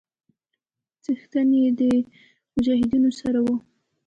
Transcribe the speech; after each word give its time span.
څښتن 1.03 1.49
يې 1.61 1.69
د 1.79 1.81
مجاهيدنو 2.53 3.09
سړى 3.19 3.41
و. 3.45 3.47